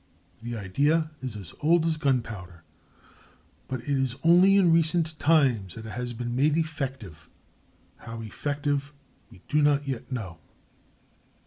[0.41, 2.63] The idea is as old as gunpowder,
[3.67, 8.93] but it is only in recent times that it has been made effective,—how effective
[9.29, 10.39] we do not yet know.